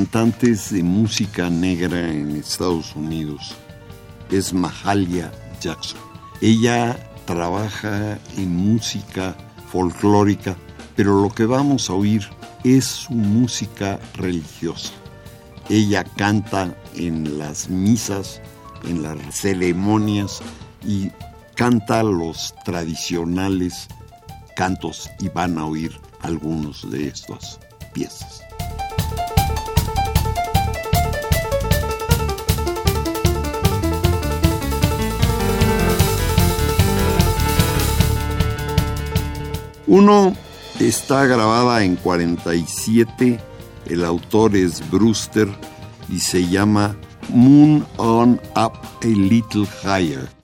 Cantantes 0.00 0.72
de 0.72 0.82
música 0.82 1.50
negra 1.50 2.10
en 2.10 2.34
Estados 2.34 2.96
Unidos 2.96 3.54
es 4.30 4.54
Mahalia 4.54 5.30
Jackson. 5.60 6.00
Ella 6.40 6.96
trabaja 7.26 8.18
en 8.38 8.56
música 8.56 9.36
folclórica, 9.70 10.56
pero 10.96 11.20
lo 11.20 11.28
que 11.28 11.44
vamos 11.44 11.90
a 11.90 11.92
oír 11.92 12.26
es 12.64 12.86
su 12.86 13.12
música 13.12 14.00
religiosa. 14.14 14.94
Ella 15.68 16.04
canta 16.16 16.74
en 16.94 17.38
las 17.38 17.68
misas, 17.68 18.40
en 18.84 19.02
las 19.02 19.18
ceremonias 19.30 20.40
y 20.82 21.10
canta 21.56 22.02
los 22.02 22.54
tradicionales 22.64 23.86
cantos 24.56 25.10
y 25.18 25.28
van 25.28 25.58
a 25.58 25.66
oír 25.66 25.92
algunos 26.22 26.90
de 26.90 27.08
estas 27.08 27.60
piezas. 27.92 28.49
Uno 39.90 40.36
está 40.78 41.26
grabada 41.26 41.82
en 41.82 41.96
47, 41.96 43.40
el 43.86 44.04
autor 44.04 44.54
es 44.54 44.88
Brewster 44.88 45.48
y 46.08 46.20
se 46.20 46.46
llama 46.46 46.94
Moon 47.28 47.84
on 47.96 48.40
Up 48.54 48.74
a 49.02 49.06
Little 49.06 49.66
Higher. 49.82 50.39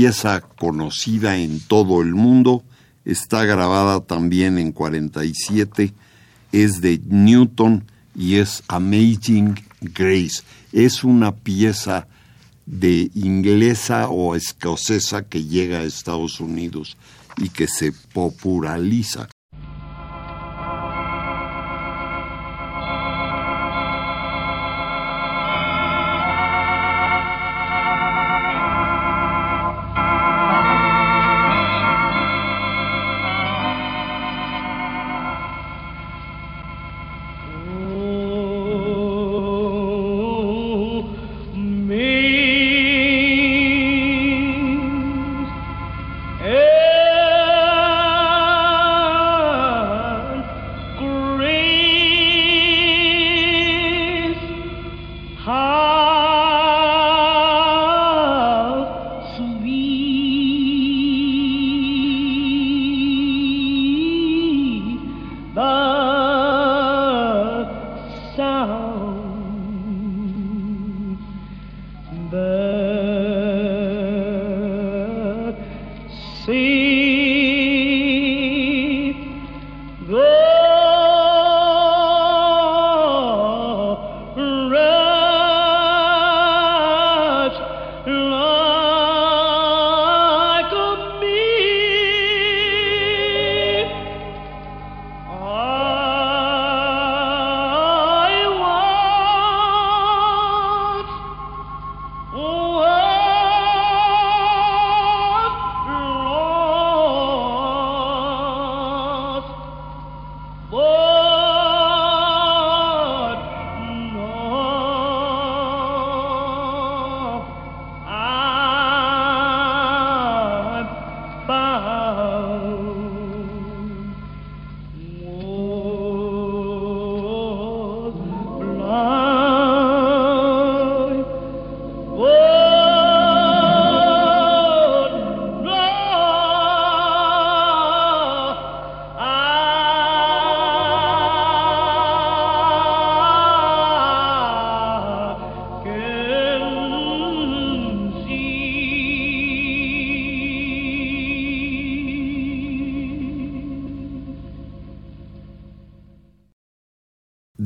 Pieza 0.00 0.40
conocida 0.40 1.36
en 1.36 1.60
todo 1.60 2.00
el 2.00 2.14
mundo, 2.14 2.64
está 3.04 3.44
grabada 3.44 4.00
también 4.00 4.56
en 4.56 4.72
47, 4.72 5.92
es 6.52 6.80
de 6.80 7.02
Newton 7.06 7.84
y 8.14 8.36
es 8.36 8.62
Amazing 8.68 9.62
Grace. 9.82 10.42
Es 10.72 11.04
una 11.04 11.36
pieza 11.36 12.08
de 12.64 13.10
inglesa 13.14 14.08
o 14.08 14.34
escocesa 14.36 15.28
que 15.28 15.44
llega 15.44 15.80
a 15.80 15.84
Estados 15.84 16.40
Unidos 16.40 16.96
y 17.36 17.50
que 17.50 17.66
se 17.66 17.92
populariza 17.92 19.28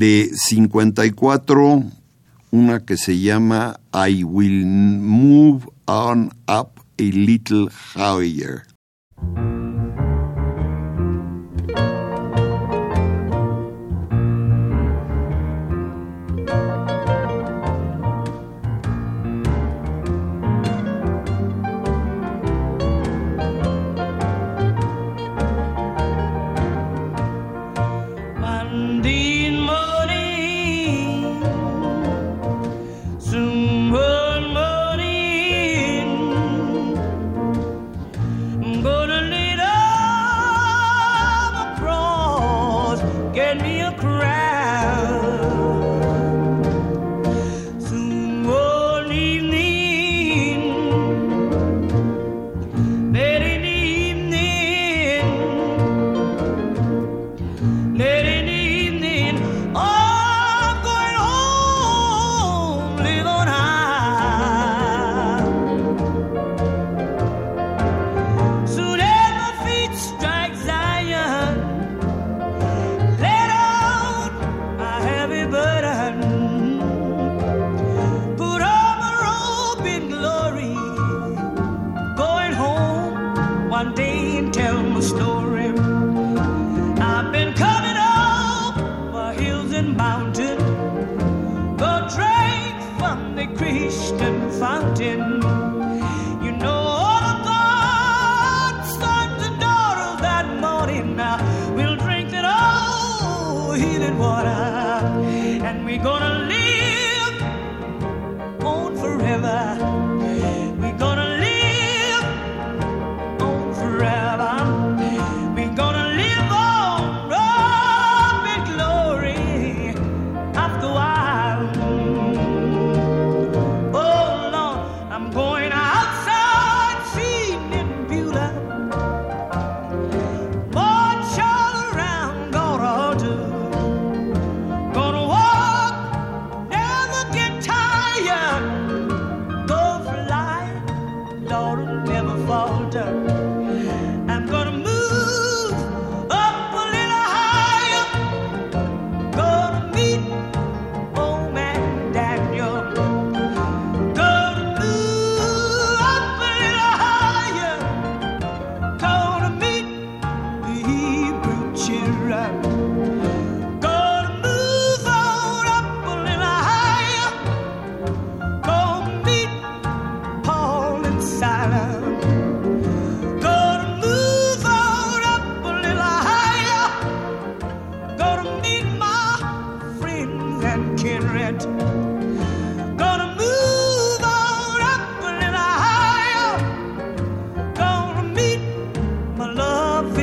de 0.05 0.31
54, 0.35 1.83
una 2.51 2.85
que 2.85 2.99
se 2.99 3.19
llama 3.19 3.81
I 3.95 4.23
Will 4.23 4.67
Move 4.67 5.65
On 5.87 6.27
Up 6.47 6.79
a 6.99 7.03
Little 7.03 7.69
Higher. 7.95 8.74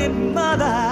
mother. 0.10 0.91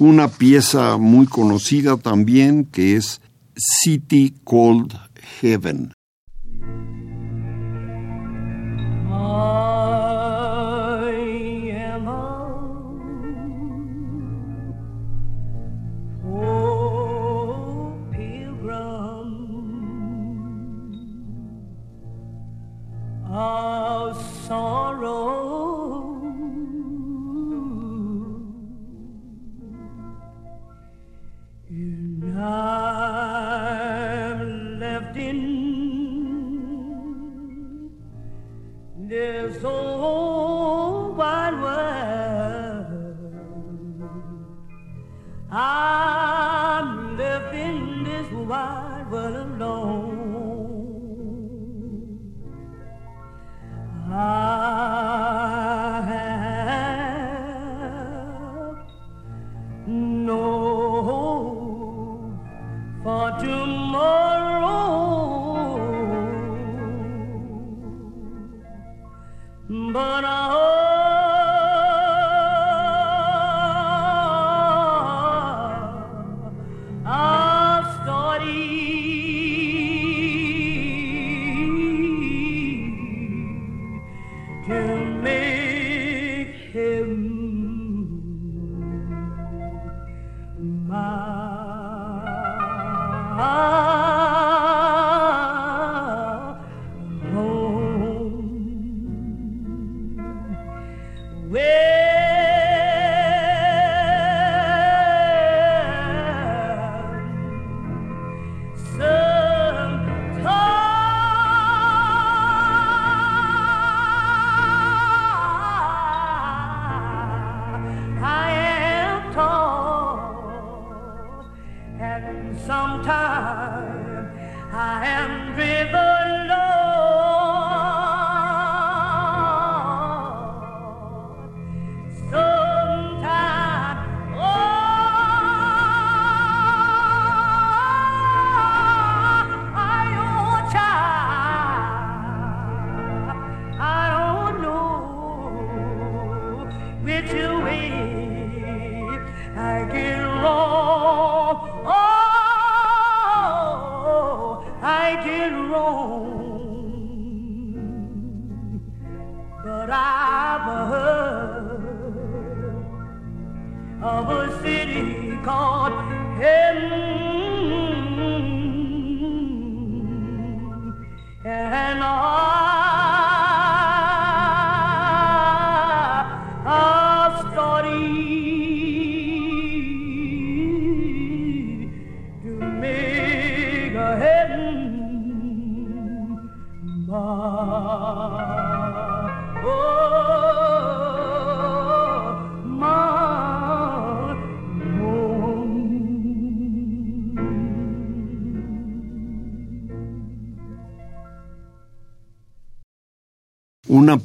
Una 0.00 0.28
pieza 0.28 0.96
muy 0.96 1.26
conocida 1.26 1.96
también 1.98 2.64
que 2.64 2.96
es 2.96 3.20
City 3.54 4.34
Called 4.44 4.94
Heaven. 5.40 5.92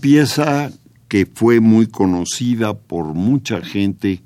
Pieza 0.05 0.71
que 1.07 1.25
fue 1.25 1.59
muy 1.59 1.87
conocida 1.87 2.77
por 2.77 3.15
mucha 3.15 3.61
gente 3.61 4.21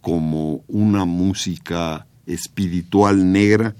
como 0.00 0.64
una 0.66 1.04
música 1.04 2.08
espiritual 2.26 3.30
negra. 3.30 3.76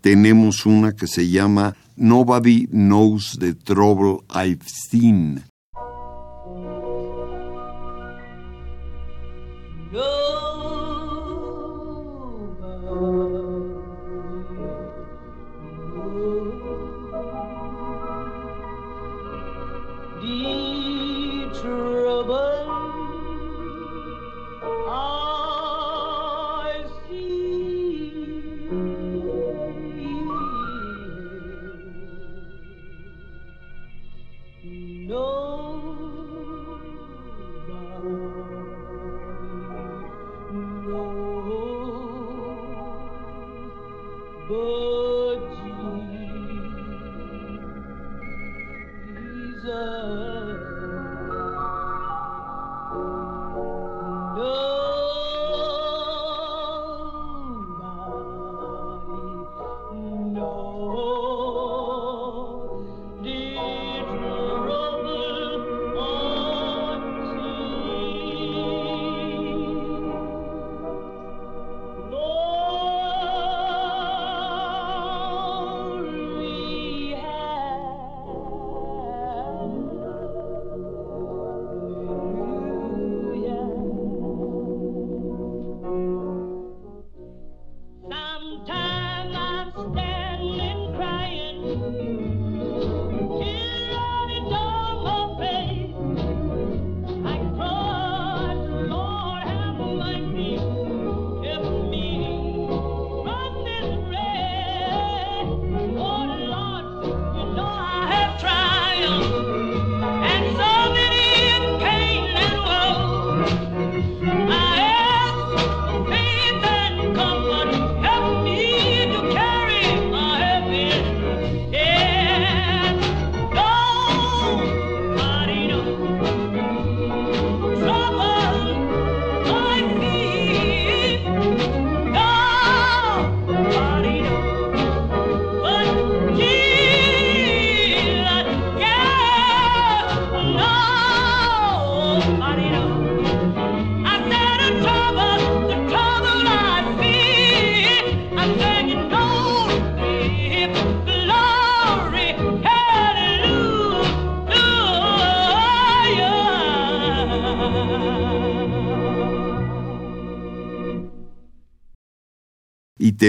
Tenemos 0.00 0.66
una 0.66 0.92
que 0.92 1.08
se 1.08 1.28
llama 1.28 1.74
Nobody 1.96 2.68
Knows 2.68 3.36
the 3.40 3.54
Trouble 3.54 4.18
I've 4.32 4.62
Seen. 4.64 5.49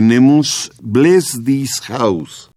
Tenemos 0.02 0.72
Bless 0.82 1.40
This 1.44 1.80
House. 1.88 2.50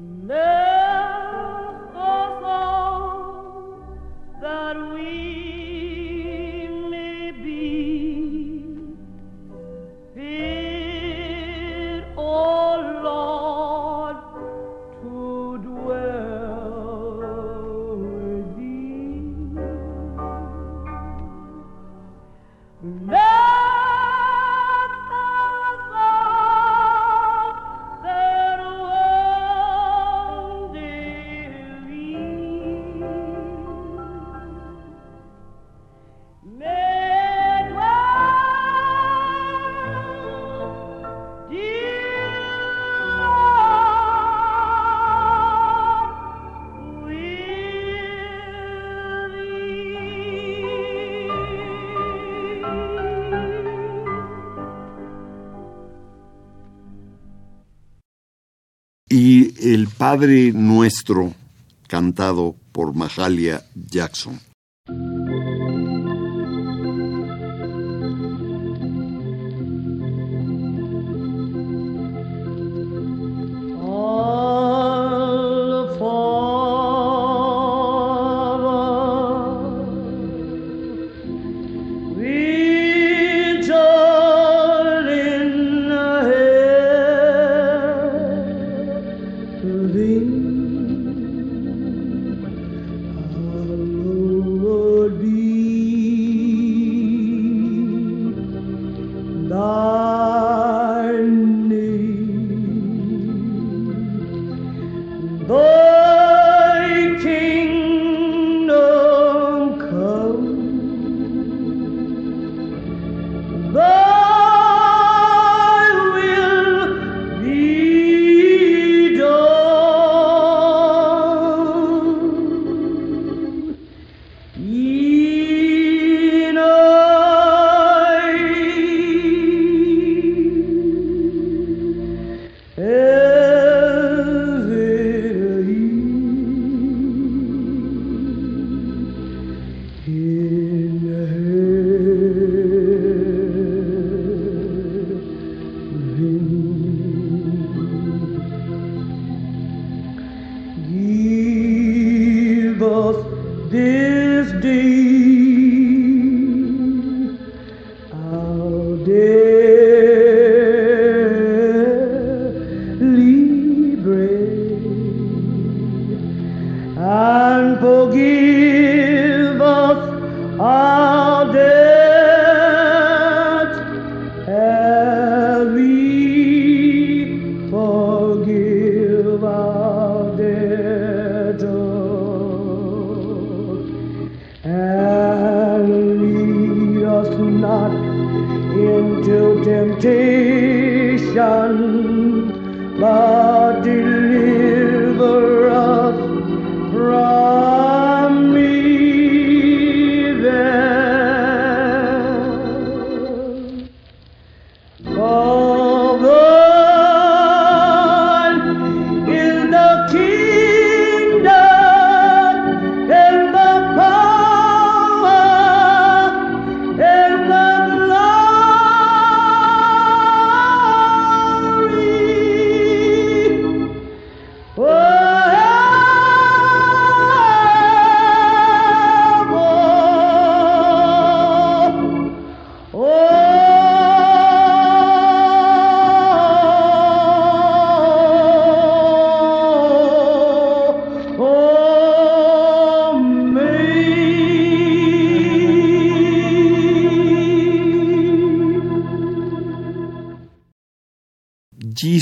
No. 0.00 0.55
El 59.74 59.88
Padre 59.88 60.52
Nuestro 60.52 61.34
cantado 61.88 62.54
por 62.70 62.94
Mahalia 62.94 63.64
Jackson. 63.74 64.38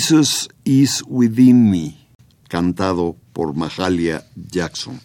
Jesus 0.05 0.49
is 0.67 1.03
Within 1.09 1.71
Me, 1.71 1.97
cantado 2.51 3.17
por 3.33 3.55
Mahalia 3.55 4.23
Jackson. 4.37 5.01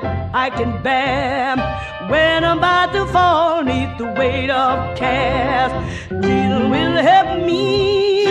than 0.00 0.30
I 0.34 0.50
can 0.50 0.82
bear. 0.82 1.56
When 2.08 2.44
I'm 2.44 2.58
about 2.58 2.92
to 2.92 3.06
fall 3.06 3.62
neath 3.62 3.96
the 3.98 4.06
weight 4.18 4.50
of 4.50 4.96
cares, 4.96 5.72
Jesus 6.08 6.62
will 6.72 6.96
help 7.10 7.44
me. 7.44 8.24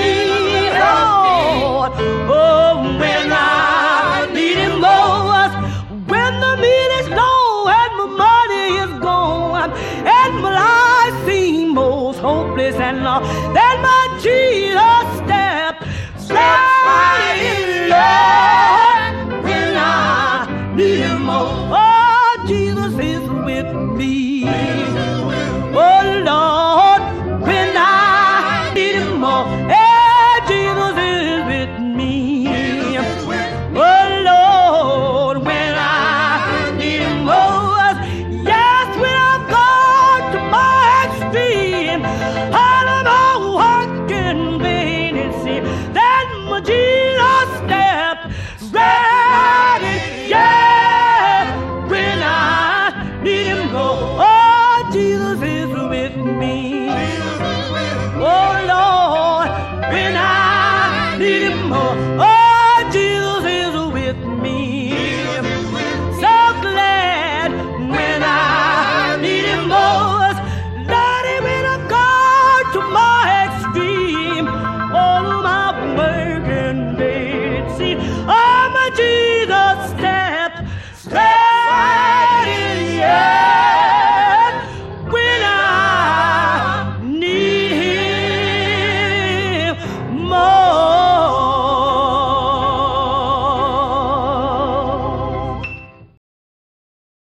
Lord. 0.82 1.91
Oh, 2.30 2.97
when 3.00 3.32
I 3.32 4.30
need 4.34 4.58
Him 4.58 4.82
most, 4.82 5.56
when 6.10 6.34
the 6.45 6.54
meat 6.63 6.91
is 7.02 7.10
low 7.10 7.67
and 7.80 7.91
my 8.00 8.08
money 8.26 8.67
is 8.84 8.93
gone, 9.00 9.71
and 10.17 10.32
my 10.41 10.52
life 10.63 11.26
seems 11.28 11.74
most 11.74 12.19
hopeless 12.19 12.76
and 12.76 13.04
lost, 13.04 13.26
then 13.54 13.82
my 13.82 14.19
Jesus. 14.21 14.90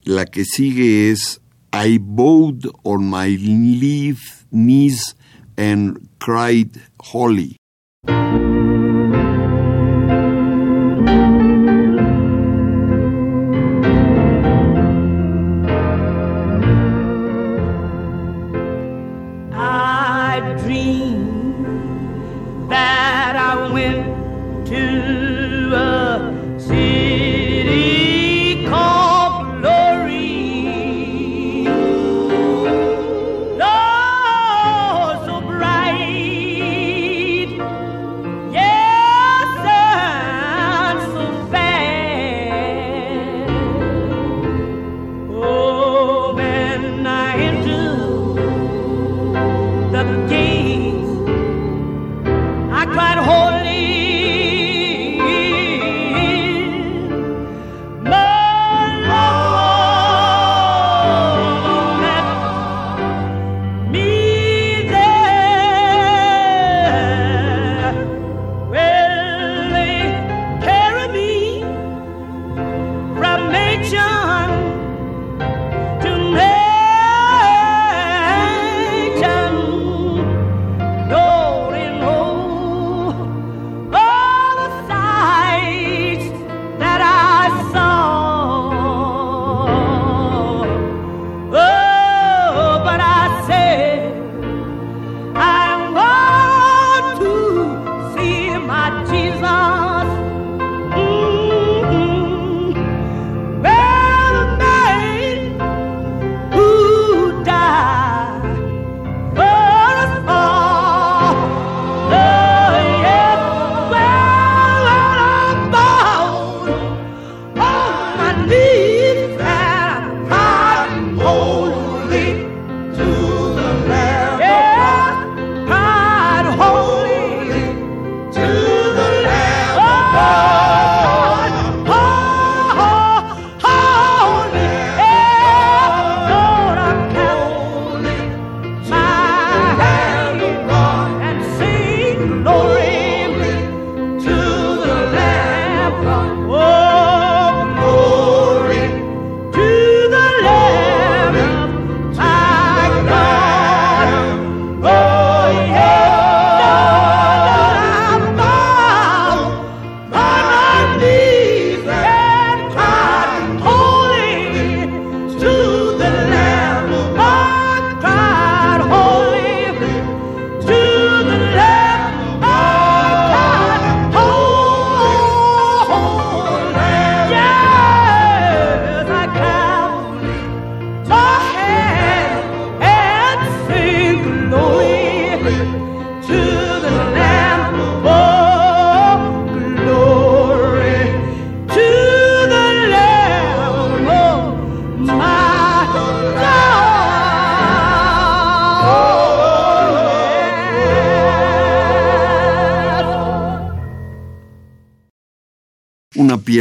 La 0.06 0.26
que 0.26 0.46
sigue 0.46 1.12
es 1.12 1.42
I 1.72 2.00
bowed 2.00 2.72
on 2.84 3.10
my 3.10 3.36
leaf 3.36 4.46
knees 4.50 5.16
and 5.58 6.10
cried 6.20 6.82
holy. 7.00 7.59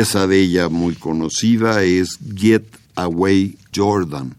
pieza 0.08 0.26
de 0.26 0.40
ella 0.40 0.70
muy 0.70 0.94
conocida 0.94 1.82
es 1.82 2.18
Get 2.34 2.64
Away 2.94 3.58
Jordan. 3.76 4.34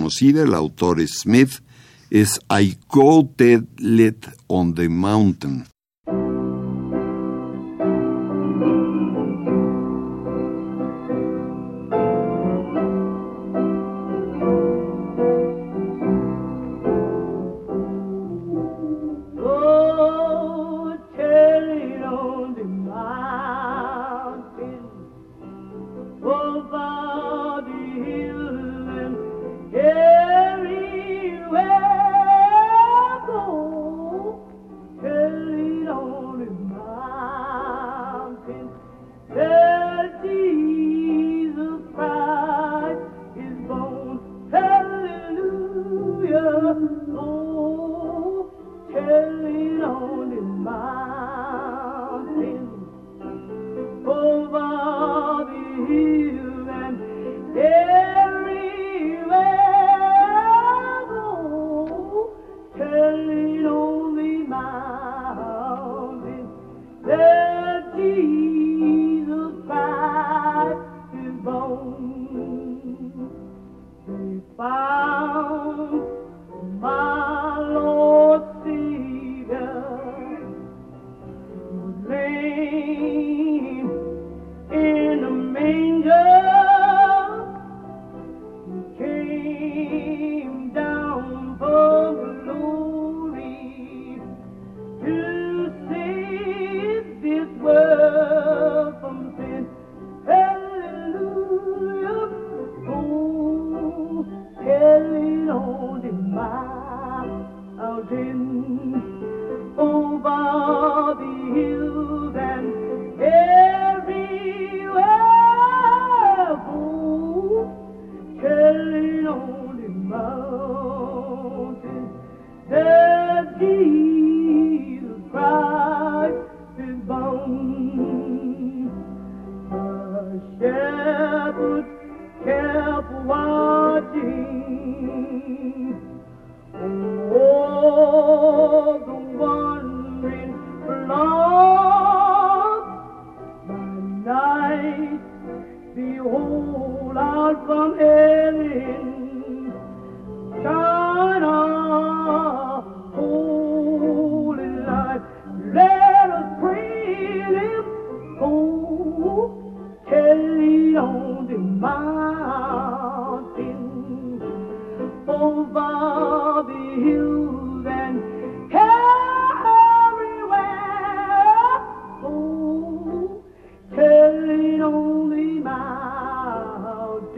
conocida, 0.00 0.42
el 0.42 0.54
autor 0.54 1.06
Smith, 1.06 1.60
es 2.10 2.40
I 2.48 2.78
Go 2.88 3.30
Dead 3.36 3.64
on 4.46 4.74
the 4.74 4.88
Mountain. 4.88 5.66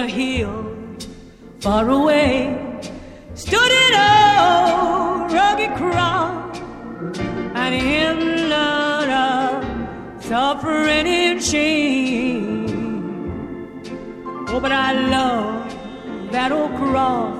a 0.00 0.06
hill 0.06 0.64
far 1.60 1.88
away 1.90 2.56
stood 3.34 3.72
an 3.84 3.94
old 4.40 5.30
rugged 5.30 5.72
cross, 5.76 6.58
and 7.54 7.74
in 7.74 8.50
of 8.50 10.24
suffering 10.24 11.06
and 11.06 11.42
shame. 11.42 12.70
Oh, 14.48 14.58
but 14.58 14.72
I 14.72 14.92
love 15.16 16.32
that 16.32 16.50
old 16.50 16.74
cross 16.76 17.39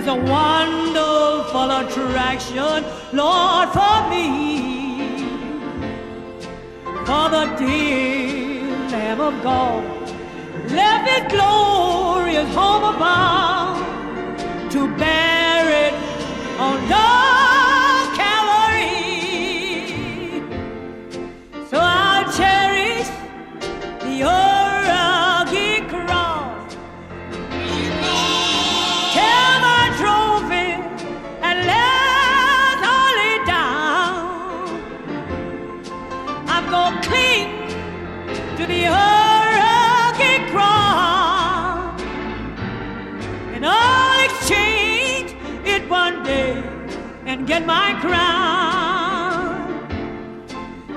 has 0.00 0.08
a 0.08 0.14
wonderful 0.14 1.70
attraction, 1.70 2.84
Lord, 3.12 3.68
for 3.68 4.08
me. 4.08 5.18
For 7.04 7.28
the 7.28 7.44
dear 7.58 8.88
Lamb 8.88 9.20
of 9.20 9.42
God 9.42 9.84
left 10.70 11.08
his 11.10 11.32
glorious 11.32 12.54
home 12.54 12.94
above 12.94 13.29
get 47.50 47.66
my 47.66 47.92
crown. 48.00 49.50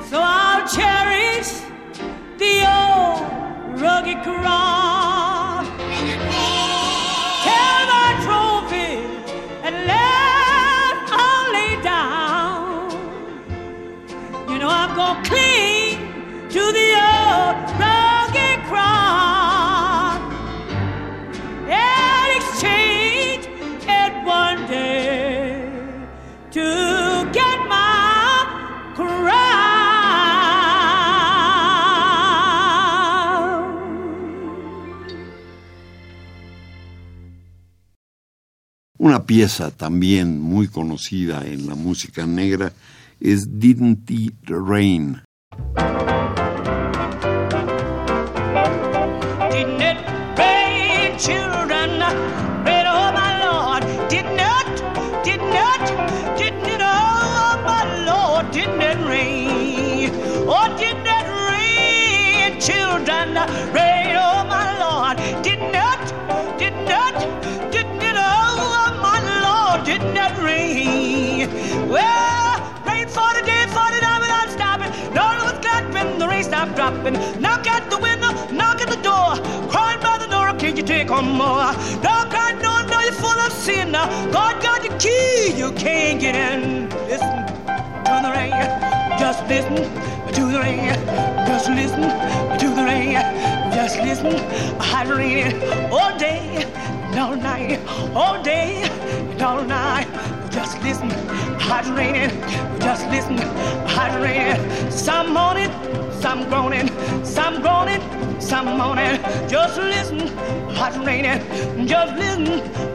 So 0.10 0.20
I'll 0.22 0.68
cherish 0.68 1.50
the 2.38 2.56
old 2.78 3.82
rugged 3.82 4.22
cross. 4.22 5.03
Una 39.04 39.26
pieza 39.26 39.70
también 39.70 40.40
muy 40.40 40.70
conocida 40.70 41.44
en 41.46 41.68
la 41.68 41.76
música 41.76 42.26
negra 42.26 42.72
es 43.20 43.60
Didn't 43.60 44.10
It 44.10 44.34
Rain. 44.48 45.22
Lord. 70.00 70.16
Didn't 70.16 70.44
rain? 70.44 71.50
Well, 71.90 72.84
rain 72.86 73.08
for 73.08 73.30
the 73.34 73.44
day, 73.46 73.66
for 73.68 73.88
the 73.94 74.00
night 74.02 74.20
without 74.22 74.50
stopping. 74.50 74.92
Lord, 75.14 75.38
it 75.38 75.44
was 75.44 75.60
glad 75.62 75.94
when 75.94 76.20
the 76.20 76.28
rain 76.28 76.44
stopped 76.44 76.76
dropping. 76.76 77.14
Knock 77.42 77.68
at 77.68 77.90
the 77.90 77.98
window, 78.00 78.32
knock 78.52 78.82
at 78.82 78.90
the 78.90 79.02
door. 79.02 79.36
Crying 79.70 80.00
by 80.02 80.18
the 80.18 80.28
door, 80.28 80.54
can 80.58 80.76
you 80.78 80.84
take 80.84 81.12
on 81.12 81.26
more? 81.26 81.74
Don't 82.02 82.30
cry, 82.30 82.58
no, 82.62 82.86
no, 82.88 83.00
you're 83.02 83.14
full 83.14 83.30
of 83.30 83.52
sin. 83.52 83.92
Now, 83.92 84.08
God 84.32 84.62
got 84.62 84.82
the 84.82 84.90
key, 84.98 85.54
you 85.56 85.72
can't 85.74 86.20
get 86.20 86.36
in. 86.36 86.90
Listen 87.08 87.46
to 88.06 88.16
the 88.24 88.32
rain, 88.32 88.52
just 89.20 89.48
listen 89.48 89.76
to 90.34 90.52
the 90.52 90.60
rain, 90.60 90.94
just 91.48 91.70
listen 91.70 92.02
to 92.60 92.68
the 92.76 92.84
rain, 92.84 93.14
just 93.74 93.98
listen. 94.00 94.34
I 94.80 95.04
rain 95.06 95.92
all 95.92 96.18
day 96.18 96.66
and 97.14 97.20
all 97.20 97.36
night, 97.36 97.80
all 98.16 98.42
day 98.42 98.82
and 98.82 99.42
all 99.42 99.64
night. 99.64 100.08
Just 100.52 100.82
listen, 100.82 101.12
hot 101.60 101.86
raining. 101.96 102.32
Just 102.80 103.08
listen, 103.10 103.38
hot 103.86 104.20
raining. 104.20 104.90
Some 104.90 105.32
morning, 105.32 105.70
some 106.20 106.50
groaning, 106.50 106.88
some 107.24 107.62
groaning, 107.62 108.02
some 108.42 108.66
moaning. 108.66 109.22
Just 109.48 109.78
listen, 109.78 110.28
hot 110.74 110.96
raining. 111.06 111.88
Just 111.88 112.16
listen, 112.16 112.46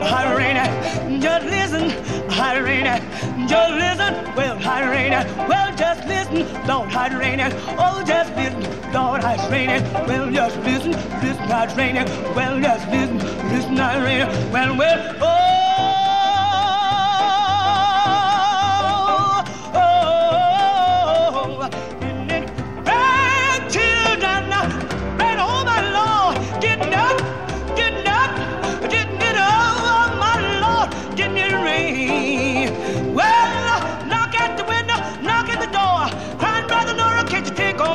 hot 0.01 0.37
raining. 0.37 1.21
Just 1.21 1.47
listen, 1.47 2.29
hot 2.29 2.61
raining. 2.61 3.08
Just 3.47 3.73
listen, 3.75 4.35
well, 4.35 4.59
hot 4.59 4.85
raining. 4.91 5.27
Well, 5.49 5.75
just 5.77 6.07
listen, 6.09 6.67
Lord, 6.67 6.91
hot 6.91 7.13
raining. 7.13 7.53
Oh, 7.79 8.03
just 8.07 8.35
listen, 8.35 8.63
Lord, 8.93 9.23
hot 9.23 9.51
raining. 9.51 9.85
Well, 10.07 10.31
just 10.31 10.57
listen, 10.59 10.93
listen, 11.23 11.45
hot 11.45 11.77
raining. 11.77 12.07
Well, 12.35 12.61
just 12.61 12.89
listen, 12.89 13.19
listen, 13.51 13.77
hot 13.77 14.03
raining. 14.03 14.53
Well, 14.53 14.77
well, 14.77 15.17
oh. 15.21 15.98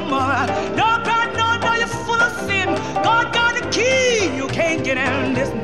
more. 0.10 0.46
No, 0.76 0.88
God, 1.04 1.30
no, 1.36 1.58
no, 1.58 1.74
you're 1.76 1.88
full 1.88 2.22
of 2.22 2.34
sin. 2.48 2.68
God 3.04 3.34
got 3.34 3.56
the 3.56 3.70
key, 3.70 4.36
you 4.36 4.48
can't 4.48 4.84
get 4.84 4.98
out. 4.98 5.34
Listen, 5.34 5.60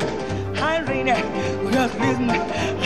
hot 0.54 0.88
raining, 0.88 1.16
just 1.72 1.98
listen. 1.98 2.28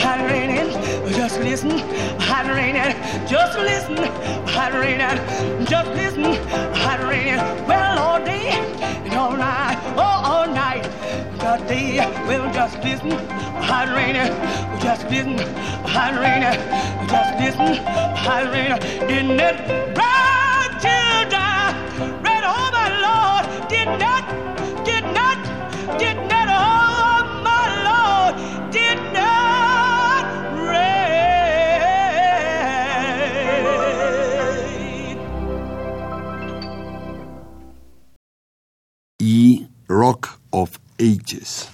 Hot 0.02 0.20
raining, 0.30 0.70
just 1.12 1.38
listen. 1.40 1.78
Hot 2.20 2.46
raining, 2.46 2.94
just 3.26 3.58
listen. 3.58 3.96
Hot 4.54 4.72
raining, 4.72 5.66
just 5.66 5.90
listen. 5.90 6.24
Hot 6.82 7.00
raining, 7.08 7.38
well, 7.66 7.98
all 7.98 8.24
day 8.24 8.48
and 8.50 9.14
all 9.14 9.36
night, 9.36 9.78
oh, 9.96 10.32
all 10.32 10.46
night. 10.46 10.82
God, 11.38 11.66
day, 11.66 11.96
well, 12.26 12.52
just 12.52 12.76
listen. 12.82 13.10
Hot 13.68 13.88
raining, 13.94 14.30
just 14.80 15.04
listen. 15.10 15.38
Hot 15.94 16.14
raining, 16.20 16.56
just 17.08 17.32
listen. 17.40 17.84
Hot 18.16 18.44
raining, 18.52 18.80
didn't 19.08 19.40
it? 19.40 19.96
Rain? 19.98 20.13
Ages. 41.04 41.73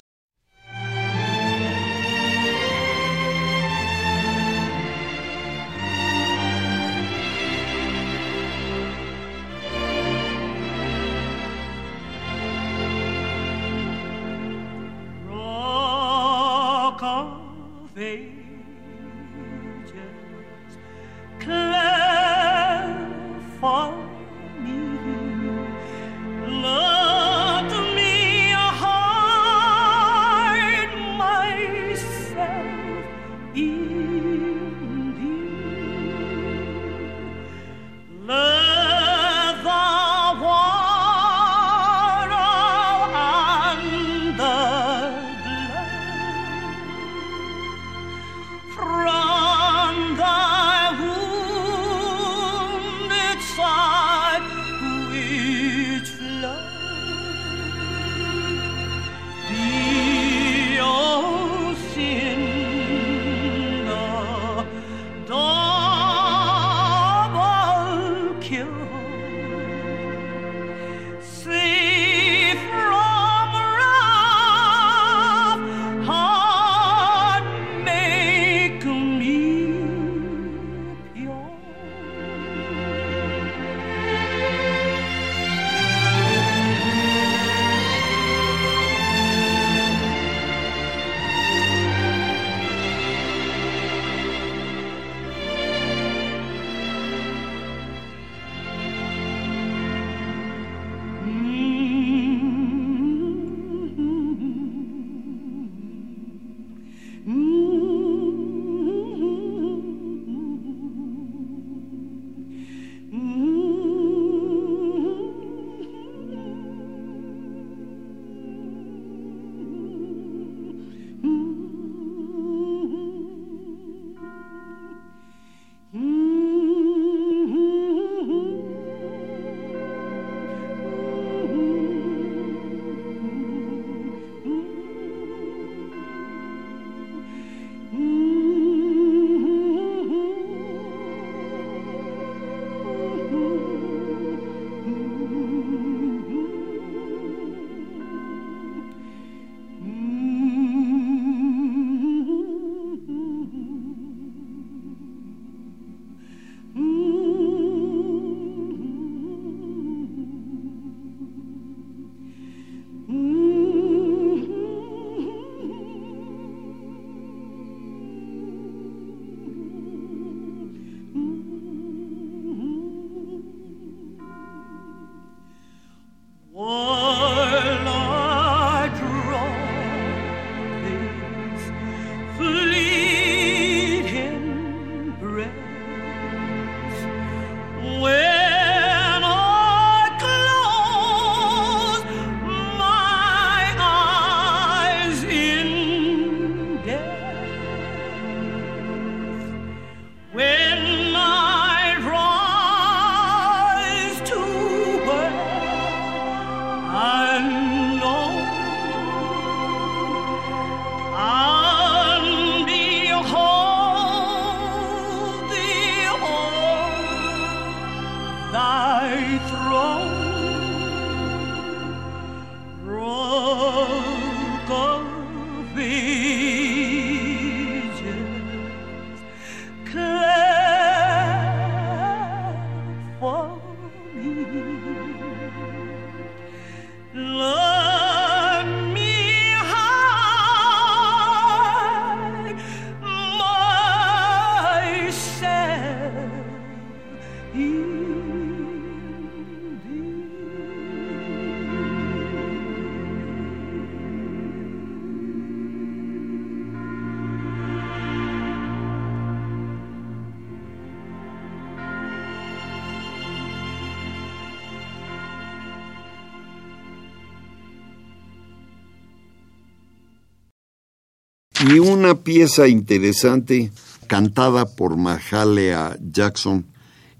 Una 272.00 272.14
pieza 272.14 272.66
interesante 272.66 273.72
cantada 274.06 274.64
por 274.64 274.96
Mahalia 274.96 275.98
Jackson 276.00 276.64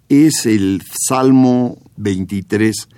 es 0.09 0.47
el 0.47 0.83
Salmo 1.07 1.77
23 1.97 2.89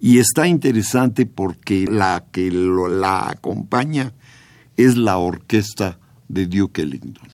y 0.00 0.18
está 0.18 0.46
interesante 0.46 1.24
porque 1.24 1.86
la 1.90 2.26
que 2.30 2.50
lo, 2.50 2.88
la 2.88 3.30
acompaña 3.30 4.12
es 4.76 4.98
la 4.98 5.16
orquesta 5.16 5.98
de 6.28 6.46
Duke 6.46 6.82
Ellington. 6.82 7.29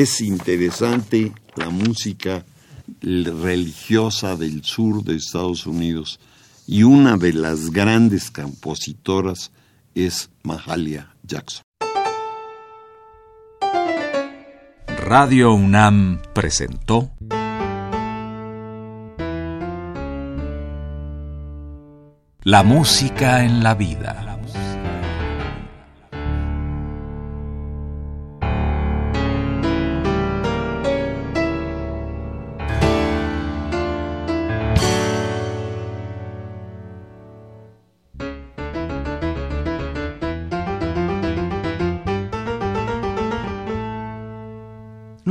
Es 0.00 0.20
interesante 0.20 1.32
la 1.56 1.70
música 1.70 2.44
religiosa 3.02 4.36
del 4.36 4.62
sur 4.62 5.02
de 5.02 5.16
Estados 5.16 5.66
Unidos 5.66 6.20
y 6.68 6.84
una 6.84 7.16
de 7.16 7.32
las 7.32 7.72
grandes 7.72 8.30
compositoras 8.30 9.50
es 9.96 10.30
Mahalia 10.44 11.16
Jackson. 11.24 11.64
Radio 15.04 15.52
UNAM 15.52 16.22
presentó 16.32 17.10
La 22.44 22.62
música 22.62 23.44
en 23.44 23.64
la 23.64 23.74
vida. 23.74 24.37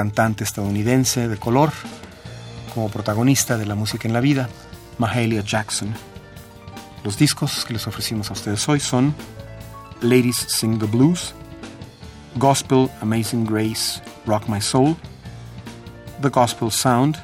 Cantante 0.00 0.44
estadounidense 0.44 1.28
de 1.28 1.36
color, 1.36 1.70
como 2.72 2.88
protagonista 2.88 3.58
de 3.58 3.66
la 3.66 3.74
música 3.74 4.08
en 4.08 4.14
la 4.14 4.20
vida, 4.20 4.48
Mahalia 4.96 5.42
Jackson. 5.42 5.92
Los 7.04 7.18
discos 7.18 7.66
que 7.66 7.74
les 7.74 7.86
ofrecimos 7.86 8.30
a 8.30 8.32
ustedes 8.32 8.66
hoy 8.66 8.80
son 8.80 9.14
Ladies 10.00 10.38
Sing 10.48 10.78
the 10.78 10.86
Blues, 10.86 11.34
Gospel 12.36 12.88
Amazing 13.02 13.44
Grace 13.44 14.00
Rock 14.24 14.48
My 14.48 14.58
Soul, 14.58 14.96
The 16.22 16.30
Gospel 16.30 16.70
Sound, 16.70 17.18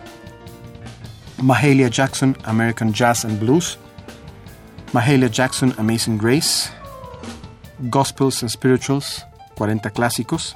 Mahalia 1.38 1.88
Jackson 1.88 2.36
American 2.44 2.92
Jazz 2.92 3.24
and 3.24 3.40
Blues, 3.40 3.78
Mahalia 4.92 5.30
Jackson 5.30 5.72
Amazing 5.78 6.18
Grace, 6.18 6.68
Gospels 7.88 8.42
and 8.42 8.50
Spirituals 8.50 9.24
40 9.56 9.90
clásicos, 9.92 10.54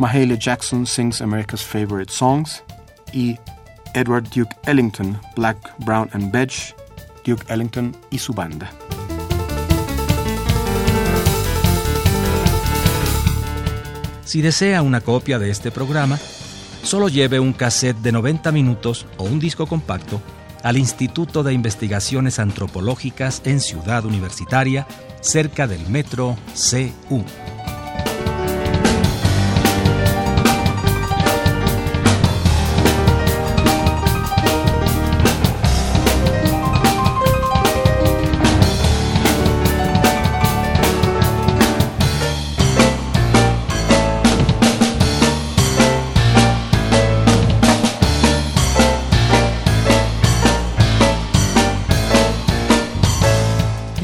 Mahalia 0.00 0.38
Jackson 0.38 0.86
Sings 0.86 1.20
America's 1.20 1.62
Favorite 1.62 2.10
Songs 2.10 2.64
y 3.12 3.38
Edward 3.92 4.30
Duke 4.30 4.56
Ellington 4.64 5.20
Black, 5.36 5.58
Brown 5.80 6.08
and 6.14 6.32
Beige, 6.32 6.74
Duke 7.26 7.44
Ellington 7.52 7.94
y 8.10 8.16
su 8.16 8.32
banda. 8.32 8.70
Si 14.24 14.40
desea 14.40 14.80
una 14.80 15.02
copia 15.02 15.38
de 15.38 15.50
este 15.50 15.70
programa, 15.70 16.18
solo 16.82 17.10
lleve 17.10 17.38
un 17.38 17.52
cassette 17.52 17.98
de 17.98 18.12
90 18.12 18.52
minutos 18.52 19.04
o 19.18 19.24
un 19.24 19.38
disco 19.38 19.66
compacto 19.66 20.22
al 20.62 20.78
Instituto 20.78 21.42
de 21.42 21.52
Investigaciones 21.52 22.38
Antropológicas 22.38 23.42
en 23.44 23.60
Ciudad 23.60 24.06
Universitaria, 24.06 24.86
cerca 25.20 25.66
del 25.66 25.86
metro 25.90 26.38
CU. 26.54 27.22